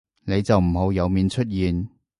[0.25, 1.87] 你就唔好有面出現